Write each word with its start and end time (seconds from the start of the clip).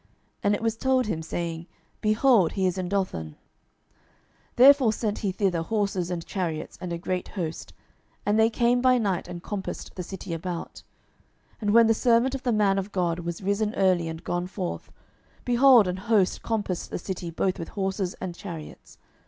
And 0.41 0.55
it 0.55 0.63
was 0.63 0.77
told 0.77 1.05
him, 1.05 1.21
saying, 1.21 1.67
Behold, 2.01 2.53
he 2.53 2.65
is 2.65 2.79
in 2.79 2.89
Dothan. 2.89 3.35
12:006:014 4.55 4.55
Therefore 4.55 4.93
sent 4.93 5.17
he 5.19 5.31
thither 5.31 5.61
horses, 5.61 6.09
and 6.09 6.25
chariots, 6.25 6.75
and 6.81 6.91
a 6.91 6.97
great 6.97 7.27
host: 7.27 7.71
and 8.25 8.39
they 8.39 8.49
came 8.49 8.81
by 8.81 8.97
night, 8.97 9.27
and 9.27 9.43
compassed 9.43 9.93
the 9.93 10.01
city 10.01 10.33
about. 10.33 10.81
12:006:015 11.59 11.61
And 11.61 11.73
when 11.75 11.85
the 11.85 11.93
servant 11.93 12.33
of 12.33 12.41
the 12.41 12.51
man 12.51 12.79
of 12.79 12.91
God 12.91 13.19
was 13.19 13.43
risen 13.43 13.75
early, 13.75 14.07
and 14.07 14.23
gone 14.23 14.47
forth, 14.47 14.91
behold, 15.45 15.87
an 15.87 15.97
host 15.97 16.41
compassed 16.41 16.89
the 16.89 16.97
city 16.97 17.29
both 17.29 17.59
with 17.59 17.67
horses 17.69 18.15
and 18.19 18.33
chariots. 18.33 18.97